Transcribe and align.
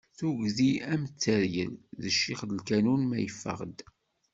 Tugdi 0.17 0.71
am 0.93 1.03
teryel, 1.21 1.73
d 2.01 2.03
ccix 2.15 2.39
n 2.45 2.51
lkanun 2.59 3.01
ma 3.05 3.17
yeffeɣ-d. 3.19 3.79